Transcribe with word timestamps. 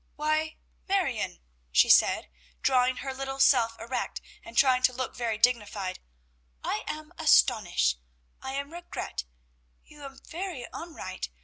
"Why, 0.15 0.57
Marione!" 0.89 1.41
she 1.71 1.87
said, 1.87 2.27
drawing 2.63 2.97
her 3.05 3.13
little 3.13 3.39
self 3.39 3.79
erect, 3.79 4.19
and 4.43 4.57
trying 4.57 4.81
to 4.81 4.93
look 4.93 5.15
very 5.15 5.37
dignified, 5.37 5.99
"I 6.63 6.83
am 6.87 7.13
astonish! 7.19 7.97
I 8.41 8.53
am 8.55 8.73
regret! 8.73 9.25
You 9.85 10.03
am 10.03 10.17
very 10.25 10.65
onright. 10.73 11.29